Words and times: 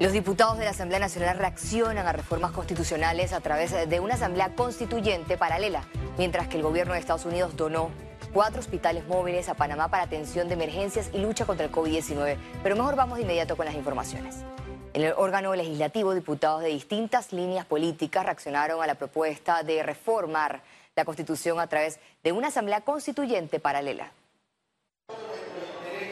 Los 0.00 0.12
diputados 0.12 0.58
de 0.58 0.64
la 0.64 0.70
Asamblea 0.70 1.00
Nacional 1.00 1.38
reaccionan 1.38 2.06
a 2.06 2.12
reformas 2.12 2.52
constitucionales 2.52 3.32
a 3.32 3.40
través 3.40 3.72
de 3.88 3.98
una 3.98 4.14
asamblea 4.14 4.54
constituyente 4.54 5.36
paralela, 5.36 5.82
mientras 6.16 6.46
que 6.46 6.56
el 6.56 6.62
gobierno 6.62 6.92
de 6.92 7.00
Estados 7.00 7.24
Unidos 7.24 7.56
donó 7.56 7.90
cuatro 8.32 8.60
hospitales 8.60 9.08
móviles 9.08 9.48
a 9.48 9.54
Panamá 9.54 9.88
para 9.88 10.04
atención 10.04 10.46
de 10.46 10.54
emergencias 10.54 11.10
y 11.12 11.18
lucha 11.18 11.46
contra 11.46 11.66
el 11.66 11.72
COVID-19. 11.72 12.36
Pero 12.62 12.76
mejor 12.76 12.94
vamos 12.94 13.16
de 13.16 13.24
inmediato 13.24 13.56
con 13.56 13.66
las 13.66 13.74
informaciones. 13.74 14.36
En 14.92 15.02
el 15.02 15.14
órgano 15.16 15.52
legislativo, 15.56 16.14
diputados 16.14 16.62
de 16.62 16.68
distintas 16.68 17.32
líneas 17.32 17.66
políticas 17.66 18.24
reaccionaron 18.24 18.80
a 18.80 18.86
la 18.86 18.94
propuesta 18.94 19.64
de 19.64 19.82
reformar 19.82 20.62
la 20.94 21.04
Constitución 21.04 21.58
a 21.58 21.66
través 21.66 21.98
de 22.22 22.30
una 22.30 22.48
asamblea 22.48 22.82
constituyente 22.82 23.58
paralela. 23.58 24.12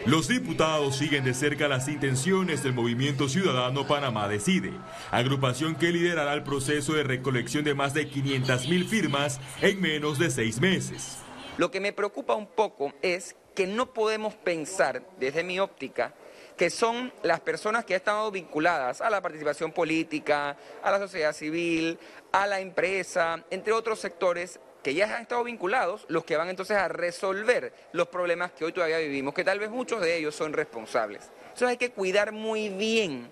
Los 0.07 0.29
diputados 0.29 0.97
siguen 0.97 1.25
de 1.25 1.35
cerca 1.35 1.67
las 1.67 1.89
intenciones 1.89 2.63
del 2.63 2.73
Movimiento 2.73 3.29
Ciudadano 3.29 3.89
Panamá 3.89 4.29
Decide, 4.29 4.73
agrupación 5.11 5.75
que 5.75 5.91
liderará 5.91 6.33
el 6.33 6.45
proceso 6.45 6.93
de 6.93 7.03
recolección 7.03 7.65
de 7.65 7.75
más 7.75 7.93
de 7.93 8.07
500 8.07 8.69
mil 8.69 8.87
firmas 8.87 9.41
en 9.63 9.81
menos 9.81 10.21
de 10.21 10.31
seis 10.31 10.61
meses. 10.61 11.19
Lo 11.59 11.73
que 11.73 11.81
me 11.81 11.93
preocupa 11.93 12.37
un 12.37 12.47
poco 12.47 12.95
es 13.03 13.35
que 13.57 13.67
no 13.67 13.93
podemos 13.93 14.35
pensar, 14.35 15.03
desde 15.19 15.43
mi 15.43 15.59
óptica, 15.59 16.15
que 16.57 16.71
son 16.71 17.13
las 17.25 17.41
personas 17.41 17.85
que 17.85 17.95
han 17.95 17.99
estado 17.99 18.31
vinculadas 18.31 19.01
a 19.01 19.11
la 19.11 19.21
participación 19.21 19.73
política, 19.73 20.57
a 20.85 20.91
la 20.93 21.01
sociedad 21.01 21.33
civil, 21.33 21.99
a 22.31 22.47
la 22.47 22.61
empresa, 22.61 23.45
entre 23.51 23.73
otros 23.73 23.99
sectores, 23.99 24.61
que 24.87 24.95
ya 24.95 25.17
han 25.17 25.23
estado 25.23 25.43
vinculados, 25.43 26.07
los 26.09 26.25
que 26.25 26.37
van 26.37 26.49
entonces 26.49 26.77
a 26.77 26.87
resolver 26.87 27.73
los 27.91 28.07
problemas 28.07 28.53
que 28.53 28.65
hoy 28.65 28.71
todavía 28.71 28.99
vivimos, 28.99 29.35
que 29.35 29.43
tal 29.43 29.59
vez 29.59 29.69
muchos 29.69 30.01
de 30.01 30.17
ellos 30.17 30.33
son 30.33 30.53
responsables. 30.53 31.29
Entonces 31.43 31.71
hay 31.71 31.77
que 31.77 31.91
cuidar 31.91 32.31
muy 32.31 32.69
bien 32.69 33.29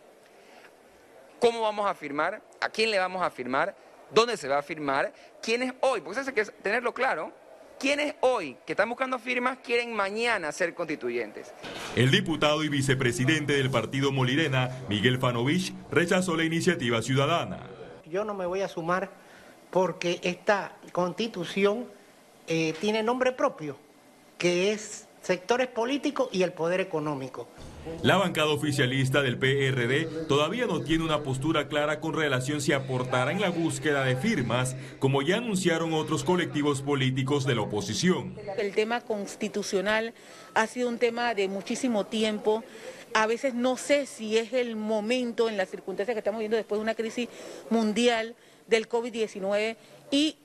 cómo 1.38 1.60
vamos 1.60 1.88
a 1.88 1.94
firmar, 1.94 2.42
a 2.60 2.68
quién 2.68 2.90
le 2.90 2.98
vamos 2.98 3.22
a 3.22 3.30
firmar, 3.30 3.72
dónde 4.10 4.36
se 4.36 4.48
va 4.48 4.58
a 4.58 4.62
firmar, 4.62 5.12
quiénes 5.40 5.74
hoy, 5.78 6.00
porque 6.00 6.18
eso 6.18 6.30
hay 6.30 6.34
que 6.34 6.44
tenerlo 6.44 6.92
claro, 6.92 7.32
quiénes 7.78 8.16
hoy 8.18 8.56
que 8.66 8.72
están 8.72 8.88
buscando 8.88 9.20
firmas 9.20 9.58
quieren 9.58 9.94
mañana 9.94 10.50
ser 10.50 10.74
constituyentes. 10.74 11.54
El 11.94 12.10
diputado 12.10 12.64
y 12.64 12.68
vicepresidente 12.68 13.52
del 13.52 13.70
partido 13.70 14.10
Molirena, 14.10 14.70
Miguel 14.88 15.20
Fanovich, 15.20 15.72
rechazó 15.88 16.36
la 16.36 16.42
iniciativa 16.42 17.00
ciudadana. 17.00 17.60
Yo 18.06 18.24
no 18.24 18.34
me 18.34 18.44
voy 18.44 18.62
a 18.62 18.68
sumar 18.68 19.08
porque 19.74 20.20
esta 20.22 20.76
constitución 20.92 21.86
eh, 22.46 22.74
tiene 22.80 23.02
nombre 23.02 23.32
propio, 23.32 23.76
que 24.38 24.70
es 24.70 25.08
sectores 25.20 25.66
políticos 25.66 26.28
y 26.30 26.44
el 26.44 26.52
poder 26.52 26.80
económico. 26.80 27.48
La 28.00 28.16
bancada 28.16 28.50
oficialista 28.50 29.20
del 29.20 29.36
PRD 29.36 30.26
todavía 30.28 30.66
no 30.66 30.82
tiene 30.82 31.02
una 31.02 31.24
postura 31.24 31.66
clara 31.66 31.98
con 31.98 32.14
relación 32.14 32.60
si 32.60 32.72
aportará 32.72 33.32
en 33.32 33.40
la 33.40 33.50
búsqueda 33.50 34.04
de 34.04 34.14
firmas, 34.14 34.76
como 35.00 35.22
ya 35.22 35.38
anunciaron 35.38 35.92
otros 35.92 36.22
colectivos 36.22 36.80
políticos 36.80 37.44
de 37.44 37.56
la 37.56 37.62
oposición. 37.62 38.36
El 38.56 38.76
tema 38.76 39.00
constitucional 39.00 40.14
ha 40.54 40.68
sido 40.68 40.88
un 40.88 40.98
tema 40.98 41.34
de 41.34 41.48
muchísimo 41.48 42.06
tiempo. 42.06 42.62
A 43.12 43.26
veces 43.26 43.54
no 43.54 43.76
sé 43.76 44.06
si 44.06 44.38
es 44.38 44.52
el 44.52 44.76
momento 44.76 45.48
en 45.48 45.56
las 45.56 45.68
circunstancias 45.68 46.14
que 46.14 46.20
estamos 46.20 46.38
viendo 46.38 46.56
después 46.56 46.78
de 46.78 46.82
una 46.84 46.94
crisis 46.94 47.28
mundial 47.70 48.36
del 48.66 48.88
COVID-19 48.88 49.76
y 50.10 50.36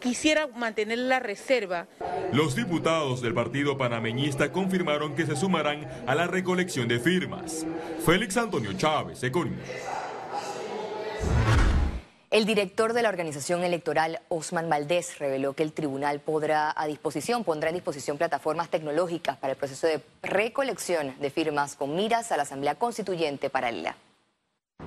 quisiera 0.00 0.46
mantener 0.48 0.98
la 0.98 1.18
reserva. 1.18 1.86
Los 2.32 2.54
diputados 2.54 3.22
del 3.22 3.32
partido 3.32 3.78
panameñista 3.78 4.52
confirmaron 4.52 5.14
que 5.14 5.24
se 5.24 5.36
sumarán 5.36 5.88
a 6.06 6.14
la 6.14 6.26
recolección 6.26 6.88
de 6.88 6.98
firmas. 6.98 7.64
Félix 8.04 8.36
Antonio 8.36 8.72
Chávez, 8.74 9.22
Econius. 9.22 9.58
El 12.34 12.46
director 12.46 12.94
de 12.94 13.02
la 13.02 13.10
organización 13.10 13.62
electoral, 13.62 14.18
Osman 14.28 14.68
Valdés, 14.68 15.20
reveló 15.20 15.52
que 15.52 15.62
el 15.62 15.72
tribunal 15.72 16.18
podrá 16.18 16.74
a 16.76 16.86
disposición, 16.88 17.44
pondrá 17.44 17.68
en 17.68 17.76
disposición 17.76 18.18
plataformas 18.18 18.68
tecnológicas 18.70 19.36
para 19.36 19.52
el 19.52 19.56
proceso 19.56 19.86
de 19.86 20.02
recolección 20.20 21.14
de 21.20 21.30
firmas 21.30 21.76
con 21.76 21.94
miras 21.94 22.32
a 22.32 22.36
la 22.36 22.42
Asamblea 22.42 22.74
Constituyente 22.74 23.50
paralela. 23.50 23.96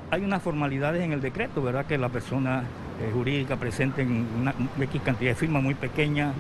Hay 0.10 0.24
unas 0.24 0.42
formalidades 0.42 1.04
en 1.04 1.12
el 1.12 1.20
decreto, 1.20 1.62
¿verdad? 1.62 1.86
Que 1.86 1.98
la 1.98 2.08
persona 2.08 2.64
eh, 3.02 3.12
jurídica 3.14 3.58
presente 3.58 4.04
una, 4.06 4.54
X 4.80 5.02
cantidad 5.02 5.32
de 5.32 5.36
firmas 5.36 5.62
muy 5.62 5.76
pequeña, 5.76 6.32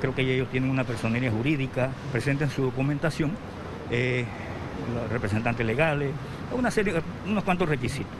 creo 0.00 0.14
que 0.14 0.22
ellos 0.22 0.48
tienen 0.50 0.70
una 0.70 0.84
personería 0.84 1.30
jurídica, 1.30 1.90
presenten 2.12 2.48
su 2.48 2.62
documentación, 2.62 3.32
eh, 3.90 4.24
los 4.94 5.10
representantes 5.10 5.66
legales, 5.66 6.12
una 6.52 6.70
serie, 6.70 6.94
unos 7.26 7.44
cuantos 7.44 7.68
requisitos. 7.68 8.12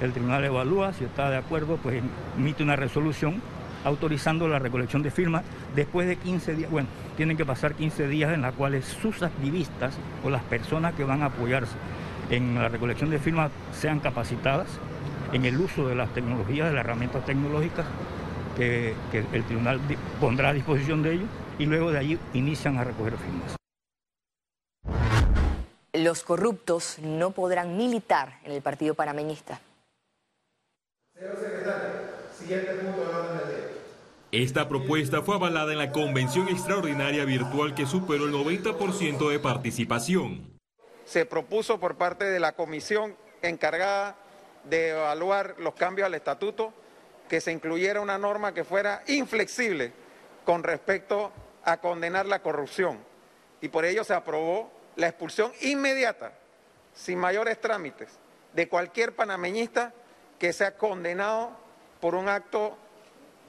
El 0.00 0.12
tribunal 0.12 0.44
evalúa, 0.44 0.92
si 0.94 1.04
está 1.04 1.30
de 1.30 1.36
acuerdo, 1.36 1.76
pues 1.76 2.02
emite 2.36 2.64
una 2.64 2.74
resolución 2.74 3.40
autorizando 3.84 4.48
la 4.48 4.58
recolección 4.58 5.02
de 5.02 5.12
firmas 5.12 5.42
después 5.76 6.08
de 6.08 6.16
15 6.16 6.56
días, 6.56 6.70
bueno, 6.70 6.88
tienen 7.16 7.36
que 7.36 7.44
pasar 7.44 7.74
15 7.74 8.08
días 8.08 8.32
en 8.32 8.42
las 8.42 8.54
cuales 8.54 8.84
sus 8.84 9.22
activistas 9.22 9.96
o 10.24 10.30
las 10.30 10.42
personas 10.42 10.94
que 10.94 11.04
van 11.04 11.22
a 11.22 11.26
apoyarse 11.26 11.76
en 12.30 12.54
la 12.54 12.68
recolección 12.68 13.10
de 13.10 13.18
firmas 13.18 13.50
sean 13.72 14.00
capacitadas 14.00 14.68
en 15.32 15.44
el 15.44 15.58
uso 15.58 15.86
de 15.88 15.94
las 15.94 16.12
tecnologías, 16.14 16.68
de 16.68 16.74
las 16.74 16.84
herramientas 16.84 17.24
tecnológicas 17.26 17.86
que, 18.56 18.94
el 19.32 19.44
tribunal 19.44 19.80
pondrá 20.20 20.50
a 20.50 20.52
disposición 20.52 21.02
de 21.02 21.14
ellos 21.14 21.28
y 21.58 21.66
luego 21.66 21.90
de 21.90 21.98
allí 21.98 22.18
inician 22.34 22.78
a 22.78 22.84
recoger 22.84 23.16
firmas. 23.16 23.56
Los 25.92 26.22
corruptos 26.22 26.98
no 27.00 27.32
podrán 27.32 27.76
militar 27.76 28.38
en 28.44 28.52
el 28.52 28.62
partido 28.62 28.94
panameñista. 28.94 29.60
Esta 34.32 34.68
propuesta 34.68 35.22
fue 35.22 35.34
avalada 35.34 35.72
en 35.72 35.78
la 35.78 35.90
convención 35.90 36.48
extraordinaria 36.48 37.24
virtual 37.24 37.74
que 37.74 37.86
superó 37.86 38.26
el 38.26 38.32
90% 38.32 39.28
de 39.28 39.38
participación 39.40 40.59
se 41.10 41.26
propuso 41.26 41.80
por 41.80 41.96
parte 41.96 42.24
de 42.24 42.38
la 42.38 42.52
comisión 42.52 43.16
encargada 43.42 44.14
de 44.62 44.90
evaluar 44.90 45.56
los 45.58 45.74
cambios 45.74 46.06
al 46.06 46.14
estatuto 46.14 46.72
que 47.28 47.40
se 47.40 47.50
incluyera 47.50 48.00
una 48.00 48.16
norma 48.16 48.54
que 48.54 48.62
fuera 48.62 49.02
inflexible 49.08 49.92
con 50.44 50.62
respecto 50.62 51.32
a 51.64 51.78
condenar 51.78 52.26
la 52.26 52.42
corrupción. 52.42 53.00
Y 53.60 53.70
por 53.70 53.84
ello 53.84 54.04
se 54.04 54.14
aprobó 54.14 54.70
la 54.94 55.08
expulsión 55.08 55.52
inmediata, 55.62 56.32
sin 56.94 57.18
mayores 57.18 57.60
trámites, 57.60 58.10
de 58.52 58.68
cualquier 58.68 59.12
panameñista 59.16 59.92
que 60.38 60.52
sea 60.52 60.76
condenado 60.76 61.50
por 62.00 62.14
un 62.14 62.28
acto 62.28 62.76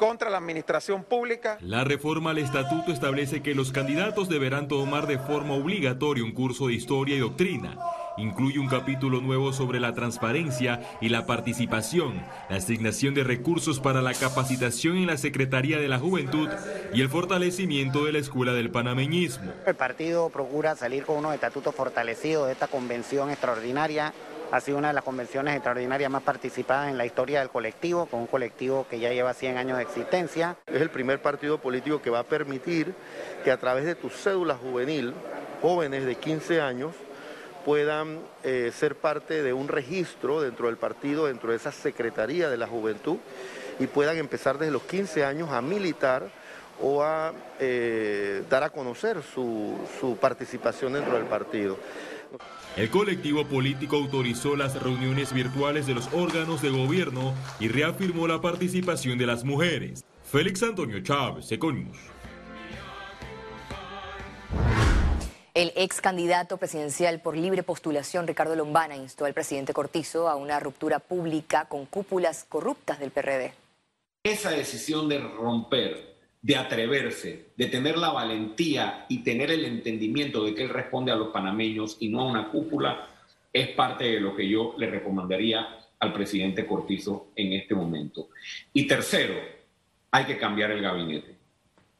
contra 0.01 0.31
la 0.31 0.39
administración 0.39 1.03
pública. 1.03 1.59
La 1.61 1.83
reforma 1.83 2.31
al 2.31 2.39
estatuto 2.39 2.91
establece 2.91 3.43
que 3.43 3.53
los 3.53 3.71
candidatos 3.71 4.29
deberán 4.29 4.67
tomar 4.67 5.05
de 5.05 5.19
forma 5.19 5.53
obligatoria 5.53 6.23
un 6.23 6.31
curso 6.31 6.69
de 6.69 6.73
historia 6.73 7.15
y 7.15 7.19
doctrina. 7.19 7.77
Incluye 8.17 8.57
un 8.57 8.67
capítulo 8.67 9.21
nuevo 9.21 9.53
sobre 9.53 9.79
la 9.79 9.93
transparencia 9.93 10.81
y 11.01 11.09
la 11.09 11.27
participación, 11.27 12.19
la 12.49 12.55
asignación 12.55 13.13
de 13.13 13.23
recursos 13.23 13.79
para 13.79 14.01
la 14.01 14.15
capacitación 14.15 14.97
en 14.97 15.05
la 15.05 15.17
Secretaría 15.17 15.77
de 15.77 15.87
la 15.87 15.99
Juventud 15.99 16.49
y 16.95 17.01
el 17.01 17.07
fortalecimiento 17.07 18.03
de 18.03 18.13
la 18.13 18.17
Escuela 18.17 18.53
del 18.53 18.71
Panameñismo. 18.71 19.51
El 19.67 19.75
partido 19.75 20.29
procura 20.29 20.75
salir 20.75 21.05
con 21.05 21.17
unos 21.17 21.35
estatutos 21.35 21.75
fortalecidos 21.75 22.47
de 22.47 22.53
esta 22.53 22.67
convención 22.67 23.29
extraordinaria 23.29 24.15
ha 24.51 24.59
sido 24.59 24.77
una 24.77 24.89
de 24.89 24.93
las 24.93 25.03
convenciones 25.03 25.55
extraordinarias 25.55 26.11
más 26.11 26.23
participadas 26.23 26.89
en 26.89 26.97
la 26.97 27.05
historia 27.05 27.39
del 27.39 27.49
colectivo, 27.49 28.05
con 28.05 28.19
un 28.19 28.27
colectivo 28.27 28.85
que 28.89 28.99
ya 28.99 29.09
lleva 29.09 29.33
100 29.33 29.57
años 29.57 29.77
de 29.77 29.83
existencia. 29.83 30.57
Es 30.67 30.81
el 30.81 30.89
primer 30.89 31.21
partido 31.21 31.57
político 31.57 32.01
que 32.01 32.09
va 32.09 32.19
a 32.19 32.23
permitir 32.23 32.93
que 33.45 33.51
a 33.51 33.57
través 33.57 33.85
de 33.85 33.95
tu 33.95 34.09
cédula 34.09 34.55
juvenil, 34.55 35.13
jóvenes 35.61 36.05
de 36.05 36.15
15 36.15 36.59
años, 36.59 36.93
puedan 37.63 38.19
eh, 38.43 38.71
ser 38.75 38.95
parte 38.95 39.41
de 39.41 39.53
un 39.53 39.69
registro 39.69 40.41
dentro 40.41 40.67
del 40.67 40.77
partido, 40.77 41.27
dentro 41.27 41.51
de 41.51 41.57
esa 41.57 41.71
Secretaría 41.71 42.49
de 42.49 42.57
la 42.57 42.67
Juventud, 42.67 43.17
y 43.79 43.87
puedan 43.87 44.17
empezar 44.17 44.57
desde 44.57 44.73
los 44.73 44.83
15 44.83 45.23
años 45.23 45.49
a 45.51 45.61
militar 45.61 46.27
o 46.81 47.03
a 47.03 47.31
eh, 47.59 48.43
dar 48.49 48.63
a 48.63 48.69
conocer 48.71 49.21
su, 49.21 49.77
su 49.99 50.17
participación 50.17 50.93
dentro 50.93 51.13
del 51.13 51.25
partido. 51.25 51.77
El 52.77 52.89
colectivo 52.89 53.45
político 53.45 53.97
autorizó 53.97 54.55
las 54.55 54.81
reuniones 54.81 55.33
virtuales 55.33 55.87
de 55.87 55.93
los 55.93 56.07
órganos 56.13 56.61
de 56.61 56.69
gobierno 56.69 57.33
y 57.59 57.67
reafirmó 57.67 58.27
la 58.27 58.39
participación 58.39 59.17
de 59.17 59.25
las 59.25 59.43
mujeres. 59.43 60.05
Félix 60.23 60.63
Antonio 60.63 61.01
Chávez, 61.03 61.51
Econius. 61.51 61.97
El 65.53 65.73
ex 65.75 65.99
candidato 65.99 66.55
presidencial 66.55 67.19
por 67.19 67.35
libre 67.35 67.61
postulación, 67.61 68.25
Ricardo 68.25 68.55
Lombana, 68.55 68.95
instó 68.95 69.25
al 69.25 69.33
presidente 69.33 69.73
Cortizo 69.73 70.29
a 70.29 70.37
una 70.37 70.61
ruptura 70.61 70.99
pública 70.99 71.65
con 71.65 71.85
cúpulas 71.85 72.45
corruptas 72.47 72.99
del 72.99 73.11
PRD. 73.11 73.53
Esa 74.23 74.51
decisión 74.51 75.09
de 75.09 75.19
romper 75.19 76.10
de 76.41 76.55
atreverse, 76.55 77.51
de 77.55 77.67
tener 77.67 77.97
la 77.97 78.09
valentía 78.09 79.05
y 79.09 79.19
tener 79.19 79.51
el 79.51 79.65
entendimiento 79.65 80.43
de 80.43 80.55
que 80.55 80.63
él 80.63 80.69
responde 80.69 81.11
a 81.11 81.15
los 81.15 81.29
panameños 81.29 81.97
y 81.99 82.09
no 82.09 82.21
a 82.21 82.25
una 82.25 82.49
cúpula, 82.49 83.09
es 83.53 83.69
parte 83.69 84.05
de 84.05 84.19
lo 84.19 84.35
que 84.35 84.47
yo 84.47 84.73
le 84.77 84.89
recomendaría 84.89 85.67
al 85.99 86.13
presidente 86.13 86.65
Cortizo 86.65 87.27
en 87.35 87.53
este 87.53 87.75
momento. 87.75 88.29
Y 88.73 88.87
tercero, 88.87 89.35
hay 90.09 90.25
que 90.25 90.37
cambiar 90.37 90.71
el 90.71 90.81
gabinete. 90.81 91.35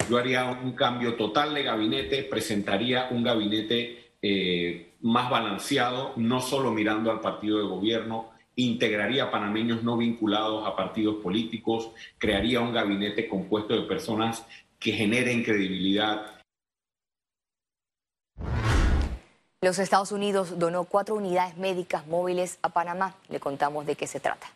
Yo 0.10 0.18
haría 0.18 0.46
un 0.46 0.74
cambio 0.74 1.14
total 1.14 1.54
de 1.54 1.64
gabinete, 1.64 2.24
presentaría 2.24 3.10
un 3.12 3.24
gabinete 3.24 4.14
eh, 4.22 4.94
más 5.02 5.30
balanceado, 5.30 6.14
no 6.16 6.42
solo 6.42 6.72
mirando 6.72 7.12
al 7.12 7.22
partido 7.22 7.60
de 7.60 7.68
gobierno, 7.68 8.31
integraría 8.56 9.32
panameños 9.32 9.84
no 9.84 9.98
vinculados 9.98 10.68
a 10.68 10.76
partidos 10.76 11.18
políticos, 11.24 11.92
crearía 12.18 12.62
un 12.62 12.74
gabinete 12.74 13.28
compuesto 13.28 13.74
de 13.74 13.88
personas 13.88 14.46
que 14.80 14.92
generen 14.92 15.44
credibilidad. 15.44 16.42
Los 19.64 19.78
Estados 19.78 20.12
Unidos 20.12 20.58
donó 20.58 20.86
cuatro 20.86 21.16
unidades 21.16 21.56
médicas 21.56 22.08
móviles 22.08 22.58
a 22.64 22.70
Panamá. 22.70 23.16
Le 23.30 23.40
contamos 23.40 23.86
de 23.86 23.96
qué 23.96 24.08
se 24.08 24.20
trata. 24.20 24.48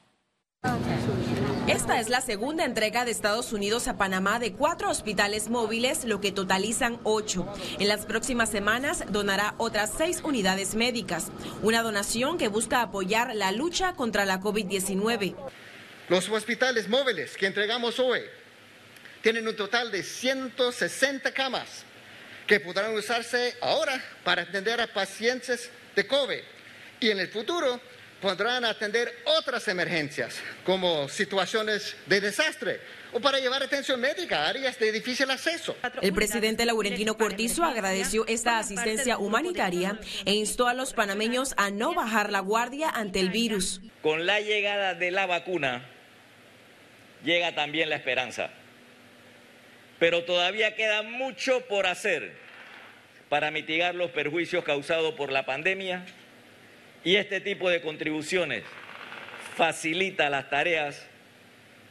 Esta 1.68 2.00
es 2.00 2.10
la 2.10 2.22
segunda 2.22 2.64
entrega 2.64 3.06
de 3.06 3.12
Estados 3.12 3.52
Unidos 3.52 3.88
a 3.88 3.98
Panamá 3.98 4.38
de 4.38 4.54
cuatro 4.54 4.88
hospitales 4.88 5.50
móviles, 5.50 6.06
lo 6.06 6.22
que 6.22 6.32
totalizan 6.32 7.00
ocho. 7.04 7.52
En 7.80 7.88
las 7.88 8.06
próximas 8.06 8.52
semanas 8.52 9.04
donará 9.10 9.56
otras 9.58 9.92
seis 9.98 10.22
unidades 10.24 10.76
médicas, 10.76 11.32
una 11.64 11.82
donación 11.82 12.38
que 12.38 12.50
busca 12.50 12.84
apoyar 12.84 13.36
la 13.36 13.52
lucha 13.52 13.94
contra 13.94 14.26
la 14.26 14.40
COVID-19. 14.40 15.36
Los 16.08 16.30
hospitales 16.30 16.88
móviles 16.88 17.36
que 17.36 17.48
entregamos 17.48 18.00
hoy 18.00 18.22
tienen 19.24 19.48
un 19.48 19.56
total 19.56 19.92
de 19.92 20.04
160 20.04 21.32
camas 21.32 21.84
que 22.46 22.60
podrán 22.60 22.94
usarse 22.94 23.56
ahora 23.60 24.00
para 24.24 24.44
atender 24.44 24.80
a 24.80 24.94
pacientes 24.94 25.72
de 25.96 26.06
COVID 26.06 26.42
y 27.00 27.10
en 27.10 27.18
el 27.18 27.28
futuro 27.28 27.82
podrán 28.22 28.66
atender 28.66 29.14
otras 29.26 29.68
emergencias, 29.68 30.42
como 30.64 31.10
situaciones 31.10 31.96
de 32.06 32.22
desastre 32.22 32.80
o 33.14 33.20
para 33.20 33.40
llevar 33.40 33.64
atención 33.64 34.00
médica 34.00 34.44
a 34.44 34.50
áreas 34.50 34.78
de 34.80 34.92
difícil 34.92 35.30
acceso. 35.32 35.76
El 36.02 36.14
presidente 36.14 36.66
Laurentino 36.66 37.18
Cortizo 37.18 37.64
agradeció 37.64 38.26
esta 38.28 38.60
asistencia 38.60 39.18
humanitaria 39.18 40.00
e 40.26 40.34
instó 40.34 40.68
a 40.68 40.74
los 40.74 40.94
panameños 40.94 41.54
a 41.58 41.72
no 41.72 41.94
bajar 41.94 42.32
la 42.32 42.40
guardia 42.40 42.90
ante 42.90 43.20
el 43.20 43.30
virus. 43.30 43.82
Con 44.02 44.26
la 44.26 44.42
llegada 44.42 44.96
de 44.96 45.12
la 45.12 45.26
vacuna 45.26 45.86
llega 47.24 47.56
también 47.56 47.90
la 47.90 47.96
esperanza. 47.96 48.50
Pero 50.00 50.26
todavía 50.26 50.76
queda 50.76 51.04
mucho 51.04 51.62
por 51.68 51.88
hacer 51.88 52.34
para 53.30 53.50
mitigar 53.50 53.96
los 53.96 54.12
perjuicios 54.12 54.64
causados 54.64 55.14
por 55.16 55.32
la 55.32 55.46
pandemia 55.46 56.06
y 57.06 57.16
este 57.16 57.40
tipo 57.40 57.70
de 57.70 57.82
contribuciones 57.82 58.64
facilita 59.56 60.30
las 60.30 60.50
tareas 60.50 61.02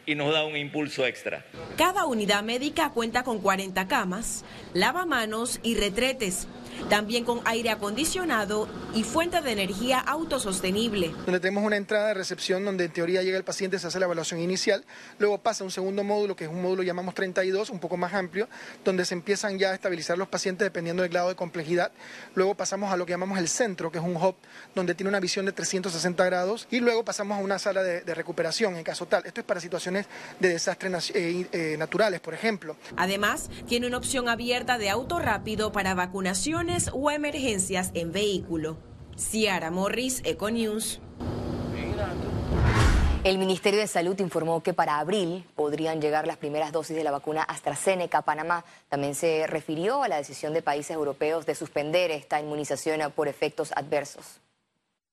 y 0.04 0.16
nos 0.16 0.34
da 0.34 0.44
un 0.44 0.56
impulso 0.56 1.06
extra. 1.06 1.46
Cada 1.78 2.04
unidad 2.04 2.42
médica 2.42 2.90
cuenta 2.90 3.22
con 3.22 3.40
40 3.40 3.88
camas, 3.88 4.44
lavamanos 4.74 5.60
y 5.62 5.76
retretes 5.76 6.46
también 6.88 7.24
con 7.24 7.40
aire 7.44 7.70
acondicionado 7.70 8.68
y 8.94 9.02
fuente 9.02 9.40
de 9.40 9.52
energía 9.52 9.98
autosostenible. 10.00 11.12
Donde 11.24 11.40
tenemos 11.40 11.64
una 11.64 11.76
entrada 11.76 12.08
de 12.08 12.14
recepción 12.14 12.64
donde 12.64 12.84
en 12.84 12.92
teoría 12.92 13.22
llega 13.22 13.36
el 13.36 13.44
paciente, 13.44 13.78
se 13.78 13.86
hace 13.86 13.98
la 13.98 14.06
evaluación 14.06 14.40
inicial, 14.40 14.84
luego 15.18 15.38
pasa 15.38 15.64
a 15.64 15.66
un 15.66 15.70
segundo 15.70 16.04
módulo 16.04 16.36
que 16.36 16.44
es 16.44 16.50
un 16.50 16.62
módulo 16.62 16.82
llamamos 16.82 17.14
32, 17.14 17.70
un 17.70 17.78
poco 17.78 17.96
más 17.96 18.14
amplio, 18.14 18.48
donde 18.84 19.04
se 19.04 19.14
empiezan 19.14 19.58
ya 19.58 19.70
a 19.70 19.74
estabilizar 19.74 20.18
los 20.18 20.28
pacientes 20.28 20.66
dependiendo 20.66 21.02
del 21.02 21.10
grado 21.10 21.28
de 21.28 21.34
complejidad. 21.34 21.92
Luego 22.34 22.54
pasamos 22.54 22.92
a 22.92 22.96
lo 22.96 23.06
que 23.06 23.12
llamamos 23.12 23.38
el 23.38 23.48
centro, 23.48 23.90
que 23.90 23.98
es 23.98 24.04
un 24.04 24.16
hub 24.16 24.36
donde 24.74 24.94
tiene 24.94 25.08
una 25.08 25.20
visión 25.20 25.46
de 25.46 25.52
360 25.52 26.24
grados 26.24 26.66
y 26.70 26.80
luego 26.80 27.04
pasamos 27.04 27.38
a 27.38 27.40
una 27.40 27.58
sala 27.58 27.82
de, 27.82 28.14
recuperación 28.14 28.76
en 28.76 28.84
caso 28.84 29.06
tal. 29.06 29.26
Esto 29.26 29.40
es 29.40 29.46
para 29.46 29.60
situaciones 29.60 30.06
de 30.38 30.50
desastres 30.50 31.10
eh, 31.14 31.48
eh, 31.50 31.76
naturales, 31.78 32.20
por 32.20 32.32
ejemplo. 32.32 32.76
Además, 32.96 33.50
tiene 33.66 33.86
una 33.86 33.98
opción 33.98 34.28
abierta 34.28 34.78
de 34.78 34.88
auto 34.90 35.18
rápido 35.18 35.72
para 35.72 35.94
vacunaciones 35.94 36.73
o 36.92 37.10
emergencias 37.10 37.92
en 37.94 38.10
vehículo. 38.10 38.76
Ciara 39.16 39.70
Morris, 39.70 40.20
Econews. 40.24 41.00
El 43.22 43.38
Ministerio 43.38 43.78
de 43.78 43.86
Salud 43.86 44.18
informó 44.18 44.60
que 44.60 44.74
para 44.74 44.98
abril 44.98 45.46
podrían 45.54 46.00
llegar 46.00 46.26
las 46.26 46.36
primeras 46.36 46.72
dosis 46.72 46.96
de 46.96 47.04
la 47.04 47.12
vacuna 47.12 47.42
AstraZeneca 47.42 48.18
a 48.18 48.22
Panamá. 48.22 48.64
También 48.88 49.14
se 49.14 49.46
refirió 49.46 50.02
a 50.02 50.08
la 50.08 50.16
decisión 50.16 50.52
de 50.52 50.62
países 50.62 50.90
europeos 50.90 51.46
de 51.46 51.54
suspender 51.54 52.10
esta 52.10 52.40
inmunización 52.40 53.00
por 53.12 53.28
efectos 53.28 53.70
adversos. 53.76 54.40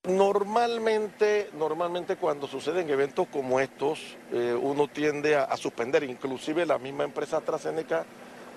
Normalmente, 0.03 1.51
normalmente 1.53 2.15
cuando 2.15 2.47
suceden 2.47 2.89
eventos 2.89 3.27
como 3.27 3.59
estos, 3.59 4.17
eh, 4.31 4.57
uno 4.59 4.87
tiende 4.87 5.35
a, 5.35 5.43
a, 5.43 5.57
suspender. 5.57 6.03
Inclusive 6.03 6.65
la 6.65 6.79
misma 6.79 7.03
empresa 7.03 7.37
AstraZeneca 7.37 8.03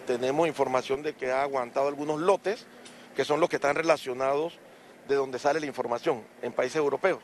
tenemos 0.07 0.49
información 0.49 1.03
de 1.03 1.13
que 1.13 1.31
ha 1.31 1.43
aguantado 1.43 1.89
algunos 1.89 2.19
lotes 2.19 2.67
que 3.15 3.25
son 3.25 3.41
los 3.41 3.49
que 3.49 3.57
están 3.57 3.77
relacionados 3.77 4.59
de 5.09 5.15
donde 5.15 5.39
sale 5.39 5.61
la 5.61 5.67
información 5.67 6.25
en 6.43 6.53
países 6.53 6.77
europeos. 6.77 7.21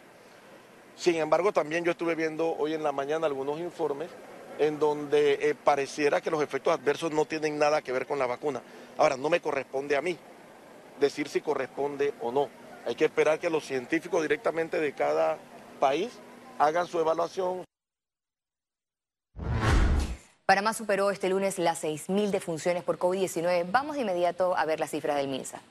Sin 0.96 1.16
embargo, 1.16 1.52
también 1.52 1.84
yo 1.84 1.92
estuve 1.92 2.14
viendo 2.14 2.54
hoy 2.56 2.74
en 2.74 2.82
la 2.82 2.92
mañana 2.92 3.26
algunos 3.26 3.58
informes 3.58 4.10
en 4.58 4.78
donde 4.78 5.38
eh, 5.40 5.54
pareciera 5.54 6.20
que 6.20 6.30
los 6.30 6.42
efectos 6.42 6.78
adversos 6.78 7.12
no 7.12 7.24
tienen 7.24 7.58
nada 7.58 7.80
que 7.80 7.92
ver 7.92 8.06
con 8.06 8.18
la 8.18 8.26
vacuna. 8.26 8.60
Ahora, 8.98 9.16
no 9.16 9.30
me 9.30 9.40
corresponde 9.40 9.96
a 9.96 10.02
mí 10.02 10.18
decir 11.00 11.28
si 11.28 11.40
corresponde 11.40 12.12
o 12.20 12.30
no. 12.30 12.50
Hay 12.86 12.94
que 12.94 13.06
esperar 13.06 13.38
que 13.38 13.48
los 13.48 13.64
científicos 13.64 14.20
directamente 14.22 14.78
de 14.78 14.92
cada 14.92 15.38
país 15.80 16.12
hagan 16.58 16.86
su 16.86 17.00
evaluación. 17.00 17.64
Panamá 20.44 20.74
superó 20.74 21.10
este 21.10 21.28
lunes 21.28 21.58
las 21.58 21.82
6.000 21.84 22.30
defunciones 22.30 22.82
por 22.82 22.98
COVID-19. 22.98 23.66
Vamos 23.70 23.96
de 23.96 24.02
inmediato 24.02 24.56
a 24.56 24.64
ver 24.66 24.80
las 24.80 24.90
cifras 24.90 25.16
del 25.16 25.28
MINSA. 25.28 25.62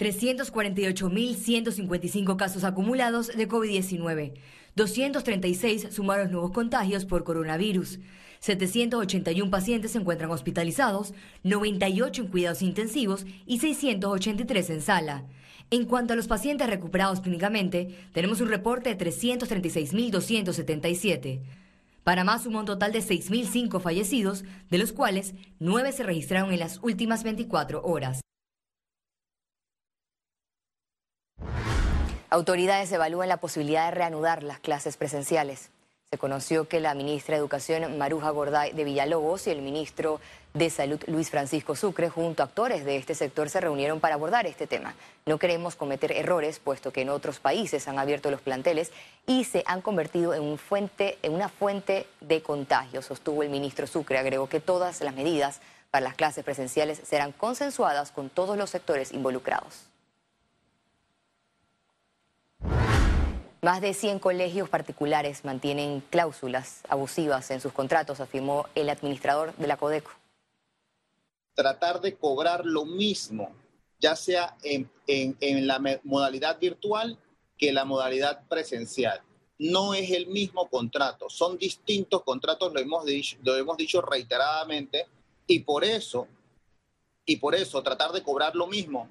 348.155 0.00 2.36
casos 2.36 2.64
acumulados 2.64 3.28
de 3.28 3.46
COVID-19. 3.46 4.32
236 4.74 5.88
sumaron 5.90 6.32
nuevos 6.32 6.50
contagios 6.52 7.04
por 7.04 7.22
coronavirus. 7.22 7.98
781 8.38 9.50
pacientes 9.50 9.90
se 9.90 9.98
encuentran 9.98 10.30
hospitalizados, 10.30 11.12
98 11.42 12.22
en 12.22 12.28
cuidados 12.28 12.62
intensivos 12.62 13.26
y 13.44 13.58
683 13.58 14.70
en 14.70 14.80
sala. 14.80 15.26
En 15.70 15.84
cuanto 15.84 16.14
a 16.14 16.16
los 16.16 16.28
pacientes 16.28 16.70
recuperados 16.70 17.20
clínicamente, 17.20 17.94
tenemos 18.14 18.40
un 18.40 18.48
reporte 18.48 18.94
de 18.94 19.06
336.277. 19.06 21.42
Panamá 22.04 22.38
sumó 22.38 22.60
un 22.60 22.64
total 22.64 22.92
de 22.92 23.00
6.005 23.00 23.82
fallecidos, 23.82 24.44
de 24.70 24.78
los 24.78 24.92
cuales 24.92 25.34
9 25.58 25.92
se 25.92 26.04
registraron 26.04 26.54
en 26.54 26.60
las 26.60 26.78
últimas 26.82 27.22
24 27.22 27.82
horas. 27.82 28.22
Autoridades 32.32 32.92
evalúan 32.92 33.28
la 33.28 33.38
posibilidad 33.38 33.86
de 33.86 33.90
reanudar 33.90 34.44
las 34.44 34.60
clases 34.60 34.96
presenciales. 34.96 35.70
Se 36.12 36.18
conoció 36.18 36.68
que 36.68 36.78
la 36.78 36.94
ministra 36.94 37.34
de 37.34 37.40
Educación, 37.40 37.98
Maruja 37.98 38.30
Gorday 38.30 38.72
de 38.72 38.84
Villalobos, 38.84 39.48
y 39.48 39.50
el 39.50 39.62
ministro 39.62 40.20
de 40.54 40.70
Salud, 40.70 41.00
Luis 41.08 41.28
Francisco 41.28 41.74
Sucre, 41.74 42.08
junto 42.08 42.44
a 42.44 42.46
actores 42.46 42.84
de 42.84 42.96
este 42.96 43.16
sector, 43.16 43.50
se 43.50 43.60
reunieron 43.60 43.98
para 43.98 44.14
abordar 44.14 44.46
este 44.46 44.68
tema. 44.68 44.94
No 45.26 45.38
queremos 45.38 45.74
cometer 45.74 46.12
errores, 46.12 46.60
puesto 46.60 46.92
que 46.92 47.02
en 47.02 47.08
otros 47.08 47.40
países 47.40 47.88
han 47.88 47.98
abierto 47.98 48.30
los 48.30 48.40
planteles 48.40 48.92
y 49.26 49.42
se 49.42 49.64
han 49.66 49.82
convertido 49.82 50.32
en, 50.32 50.56
en 51.22 51.34
una 51.34 51.48
fuente 51.48 52.06
de 52.20 52.42
contagio, 52.42 53.02
sostuvo 53.02 53.42
el 53.42 53.50
ministro 53.50 53.88
Sucre. 53.88 54.18
Agregó 54.18 54.48
que 54.48 54.60
todas 54.60 55.00
las 55.00 55.16
medidas 55.16 55.60
para 55.90 56.04
las 56.04 56.14
clases 56.14 56.44
presenciales 56.44 57.00
serán 57.04 57.32
consensuadas 57.32 58.12
con 58.12 58.30
todos 58.30 58.56
los 58.56 58.70
sectores 58.70 59.10
involucrados. 59.10 59.89
Más 63.62 63.82
de 63.82 63.92
100 63.92 64.20
colegios 64.20 64.70
particulares 64.70 65.44
mantienen 65.44 66.02
cláusulas 66.08 66.80
abusivas 66.88 67.50
en 67.50 67.60
sus 67.60 67.74
contratos, 67.74 68.18
afirmó 68.18 68.66
el 68.74 68.88
administrador 68.88 69.54
de 69.56 69.66
la 69.66 69.76
Codeco. 69.76 70.12
Tratar 71.54 72.00
de 72.00 72.16
cobrar 72.16 72.64
lo 72.64 72.86
mismo, 72.86 73.52
ya 73.98 74.16
sea 74.16 74.56
en, 74.62 74.88
la 75.66 75.78
modalidad 76.04 76.58
virtual 76.58 77.18
que 77.58 77.70
la 77.70 77.84
modalidad 77.84 78.48
presencial. 78.48 79.20
No 79.58 79.92
es 79.92 80.10
el 80.10 80.28
mismo 80.28 80.70
contrato, 80.70 81.28
son 81.28 81.58
distintos 81.58 82.22
contratos, 82.22 82.72
lo 82.72 82.80
hemos 82.80 83.04
dicho, 83.04 83.36
lo 83.42 83.54
hemos 83.56 83.76
dicho 83.76 84.00
reiteradamente, 84.00 85.06
y 85.46 85.58
por 85.58 85.84
eso, 85.84 86.26
y 87.26 87.36
por 87.36 87.54
eso 87.54 87.82
tratar 87.82 88.12
de 88.12 88.22
cobrar 88.22 88.56
lo 88.56 88.66
mismo 88.66 89.10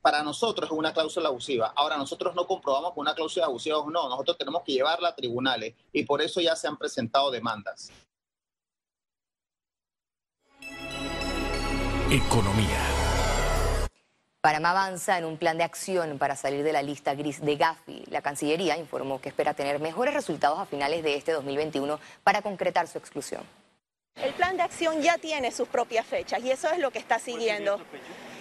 para 0.00 0.22
nosotros 0.22 0.70
es 0.70 0.76
una 0.76 0.92
cláusula 0.92 1.28
abusiva. 1.28 1.72
Ahora, 1.76 1.96
nosotros 1.96 2.34
no 2.34 2.46
comprobamos 2.46 2.92
con 2.92 3.02
una 3.02 3.14
cláusula 3.14 3.46
abusiva 3.46 3.78
o 3.78 3.90
no, 3.90 4.08
nosotros 4.08 4.38
tenemos 4.38 4.62
que 4.62 4.72
llevarla 4.72 5.08
a 5.08 5.14
tribunales 5.14 5.74
y 5.92 6.04
por 6.04 6.22
eso 6.22 6.40
ya 6.40 6.56
se 6.56 6.68
han 6.68 6.76
presentado 6.76 7.30
demandas. 7.30 7.90
Economía. 12.10 12.98
Panamá 14.40 14.70
avanza 14.70 15.18
en 15.18 15.24
un 15.24 15.36
plan 15.36 15.58
de 15.58 15.64
acción 15.64 16.16
para 16.16 16.36
salir 16.36 16.62
de 16.62 16.72
la 16.72 16.80
lista 16.80 17.14
gris 17.14 17.40
de 17.44 17.56
Gafi. 17.56 18.04
La 18.08 18.22
Cancillería 18.22 18.78
informó 18.78 19.20
que 19.20 19.28
espera 19.28 19.52
tener 19.52 19.80
mejores 19.80 20.14
resultados 20.14 20.58
a 20.58 20.64
finales 20.64 21.02
de 21.02 21.16
este 21.16 21.32
2021 21.32 21.98
para 22.22 22.40
concretar 22.40 22.86
su 22.86 22.98
exclusión. 22.98 23.42
El 24.14 24.32
plan 24.34 24.56
de 24.56 24.62
acción 24.62 25.02
ya 25.02 25.18
tiene 25.18 25.52
sus 25.52 25.68
propias 25.68 26.06
fechas 26.06 26.42
y 26.42 26.50
eso 26.50 26.70
es 26.70 26.78
lo 26.78 26.90
que 26.90 26.98
está 26.98 27.18
siguiendo. 27.18 27.78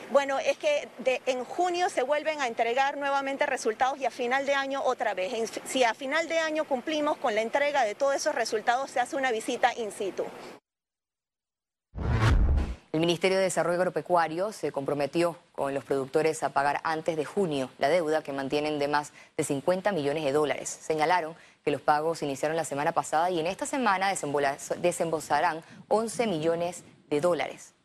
Bueno, 0.10 0.40
es 0.40 0.58
que 0.58 0.88
en 1.26 1.44
junio 1.44 1.90
se 1.90 2.02
vuelven 2.02 2.40
a 2.40 2.48
entregar 2.48 2.98
nuevamente 2.98 3.46
resultados 3.46 4.00
y 4.00 4.06
a 4.06 4.12
final 4.12 4.46
de 4.46 4.54
año 4.54 4.82
otra 4.84 5.14
vez. 5.14 5.52
Si 5.66 5.84
a 5.84 5.94
final 5.94 6.30
de 6.30 6.40
año 6.40 6.64
cumplimos 6.64 7.18
con 7.18 7.36
la 7.36 7.42
entrega 7.42 7.84
de 7.84 7.94
todos 7.94 8.16
esos 8.16 8.34
resultados, 8.34 8.90
se 8.90 9.02
hace 9.02 9.18
una 9.18 9.32
visita 9.32 9.74
in 9.76 9.92
situ. 9.92 10.24
El 12.94 13.02
Ministerio 13.02 13.38
de 13.38 13.44
Desarrollo 13.44 13.78
Agropecuario 13.78 14.54
se 14.54 14.72
comprometió 14.72 15.36
con 15.52 15.74
los 15.74 15.84
productores 15.84 16.42
a 16.42 16.50
pagar 16.50 16.80
antes 16.84 17.18
de 17.18 17.26
junio 17.26 17.70
la 17.78 17.90
deuda 17.90 18.24
que 18.24 18.32
mantienen 18.32 18.80
de 18.80 18.88
más 18.88 19.12
de 19.36 19.44
50 19.44 19.92
millones 19.92 20.24
de 20.24 20.32
dólares. 20.32 20.70
Señalaron 20.70 21.36
que 21.64 21.72
los 21.72 21.82
pagos 21.82 22.24
iniciaron 22.24 22.56
la 22.56 22.64
semana 22.64 22.94
pasada 22.94 23.30
y 23.30 23.40
en 23.40 23.46
esta 23.46 23.66
semana 23.66 24.12
desembolsarán 24.80 25.64
11 25.90 26.28
millones 26.28 26.86
de 27.10 27.22
dólares. 27.22 27.77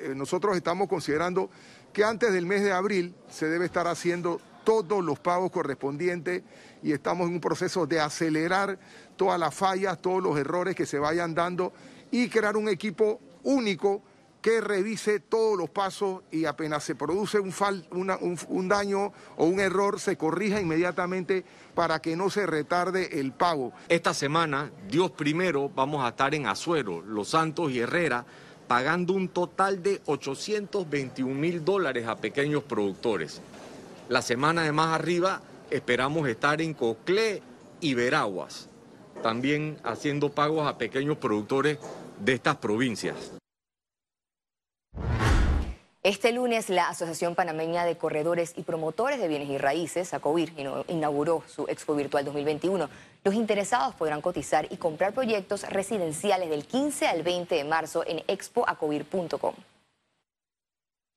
Eh, 0.00 0.14
nosotros 0.14 0.56
estamos 0.56 0.88
considerando 0.88 1.50
que 1.92 2.04
antes 2.04 2.32
del 2.32 2.46
mes 2.46 2.62
de 2.62 2.72
abril 2.72 3.14
se 3.28 3.48
debe 3.48 3.66
estar 3.66 3.86
haciendo 3.86 4.40
todos 4.64 5.04
los 5.04 5.18
pagos 5.18 5.50
correspondientes 5.50 6.42
y 6.82 6.92
estamos 6.92 7.28
en 7.28 7.34
un 7.34 7.40
proceso 7.40 7.86
de 7.86 8.00
acelerar 8.00 8.78
todas 9.16 9.38
las 9.38 9.54
fallas, 9.54 10.00
todos 10.00 10.22
los 10.22 10.38
errores 10.38 10.74
que 10.74 10.86
se 10.86 10.98
vayan 10.98 11.34
dando 11.34 11.72
y 12.10 12.28
crear 12.28 12.56
un 12.56 12.68
equipo 12.68 13.20
único 13.42 14.02
que 14.40 14.60
revise 14.60 15.20
todos 15.20 15.58
los 15.58 15.68
pasos 15.68 16.22
y 16.30 16.46
apenas 16.46 16.82
se 16.82 16.94
produce 16.94 17.38
un, 17.38 17.52
un, 17.90 18.68
daño 18.68 19.12
o 19.36 19.44
un 19.44 19.60
error, 19.60 20.00
se 20.00 20.16
corrija 20.16 20.60
inmediatamente 20.60 21.44
para 21.74 22.00
que 22.00 22.16
no 22.16 22.30
se 22.30 22.46
retarde 22.46 23.20
el 23.20 23.32
pago. 23.32 23.72
Esta 23.88 24.14
semana, 24.14 24.70
Dios 24.88 25.10
primero, 25.10 25.68
vamos 25.68 26.02
a 26.04 26.08
estar 26.08 26.34
en 26.34 26.46
Azuero, 26.46 27.02
Los 27.02 27.28
Santos 27.28 27.70
y 27.70 27.80
Herrera, 27.80 28.24
pagando 28.70 29.14
un 29.14 29.28
total 29.28 29.82
de 29.82 30.00
821 30.06 31.34
mil 31.34 31.64
dólares 31.64 32.06
a 32.06 32.14
pequeños 32.14 32.62
productores. 32.62 33.40
La 34.08 34.22
semana 34.22 34.62
de 34.62 34.70
más 34.70 34.94
arriba 34.94 35.42
esperamos 35.70 36.28
estar 36.28 36.62
en 36.62 36.74
Coclé 36.74 37.42
y 37.80 37.94
Veraguas, 37.94 38.68
también 39.24 39.76
haciendo 39.82 40.30
pagos 40.30 40.68
a 40.68 40.78
pequeños 40.78 41.16
productores 41.16 41.78
de 42.20 42.32
estas 42.32 42.58
provincias. 42.58 43.32
Este 46.04 46.30
lunes 46.32 46.70
la 46.70 46.88
Asociación 46.88 47.34
Panameña 47.34 47.84
de 47.84 47.96
Corredores 47.96 48.54
y 48.56 48.62
Promotores 48.62 49.20
de 49.20 49.26
Bienes 49.26 49.50
y 49.50 49.58
Raíces, 49.58 50.14
ACOBIR, 50.14 50.52
inauguró 50.86 51.42
su 51.46 51.64
Expo 51.64 51.96
Virtual 51.96 52.24
2021. 52.24 52.88
Los 53.22 53.34
interesados 53.34 53.94
podrán 53.94 54.20
cotizar 54.20 54.66
y 54.70 54.76
comprar 54.76 55.12
proyectos 55.12 55.68
residenciales 55.68 56.48
del 56.48 56.64
15 56.64 57.06
al 57.06 57.22
20 57.22 57.54
de 57.54 57.64
marzo 57.64 58.02
en 58.06 58.22
expoacobir.com. 58.26 59.54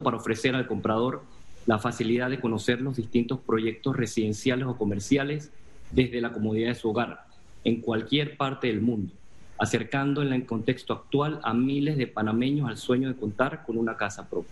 Para 0.03 0.17
ofrecer 0.17 0.55
al 0.55 0.67
comprador 0.67 1.23
la 1.65 1.79
facilidad 1.79 2.29
de 2.29 2.41
conocer 2.41 2.81
los 2.81 2.97
distintos 2.97 3.39
proyectos 3.39 3.95
residenciales 3.95 4.67
o 4.67 4.77
comerciales 4.77 5.51
desde 5.91 6.19
la 6.19 6.33
comodidad 6.33 6.69
de 6.69 6.75
su 6.75 6.89
hogar, 6.89 7.25
en 7.63 7.79
cualquier 7.79 8.35
parte 8.35 8.67
del 8.67 8.81
mundo 8.81 9.13
acercando 9.57 10.21
en 10.21 10.33
el 10.33 10.45
contexto 10.45 10.93
actual 10.93 11.39
a 11.43 11.53
miles 11.53 11.97
de 11.97 12.07
panameños 12.07 12.67
al 12.67 12.77
sueño 12.77 13.07
de 13.07 13.15
contar 13.15 13.65
con 13.65 13.77
una 13.77 13.95
casa 13.95 14.27
propia. 14.27 14.51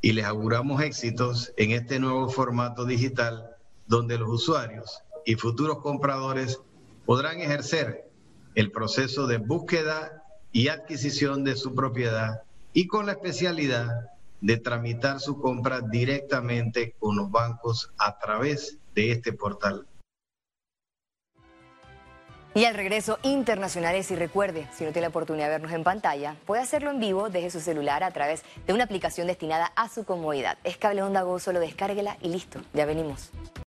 Y 0.00 0.12
les 0.12 0.24
auguramos 0.24 0.82
éxitos 0.82 1.52
en 1.56 1.72
este 1.72 2.00
nuevo 2.00 2.28
formato 2.28 2.84
digital 2.84 3.50
donde 3.86 4.18
los 4.18 4.28
usuarios 4.28 5.02
y 5.26 5.34
futuros 5.34 5.78
compradores 5.78 6.60
podrán 7.10 7.40
ejercer 7.40 8.08
el 8.54 8.70
proceso 8.70 9.26
de 9.26 9.38
búsqueda 9.38 10.22
y 10.52 10.68
adquisición 10.68 11.42
de 11.42 11.56
su 11.56 11.74
propiedad 11.74 12.42
y 12.72 12.86
con 12.86 13.06
la 13.06 13.12
especialidad 13.14 14.10
de 14.40 14.58
tramitar 14.58 15.18
su 15.18 15.40
compra 15.40 15.80
directamente 15.80 16.94
con 17.00 17.16
los 17.16 17.28
bancos 17.28 17.90
a 17.98 18.16
través 18.20 18.78
de 18.94 19.10
este 19.10 19.32
portal. 19.32 19.88
Y 22.54 22.64
al 22.64 22.76
regreso, 22.76 23.18
internacionales 23.24 24.08
y 24.12 24.14
recuerde, 24.14 24.68
si 24.72 24.84
no 24.84 24.92
tiene 24.92 25.06
la 25.06 25.08
oportunidad 25.08 25.46
de 25.46 25.50
vernos 25.50 25.72
en 25.72 25.82
pantalla, 25.82 26.36
puede 26.46 26.62
hacerlo 26.62 26.92
en 26.92 27.00
vivo 27.00 27.28
desde 27.28 27.50
su 27.50 27.58
celular 27.58 28.04
a 28.04 28.12
través 28.12 28.44
de 28.68 28.72
una 28.72 28.84
aplicación 28.84 29.26
destinada 29.26 29.72
a 29.74 29.88
su 29.88 30.04
comodidad. 30.04 30.58
Es 30.62 30.76
Cable 30.76 31.02
Onda 31.02 31.22
Go, 31.22 31.40
solo 31.40 31.58
descárguela 31.58 32.18
y 32.22 32.28
listo, 32.28 32.60
ya 32.72 32.86
venimos. 32.86 33.32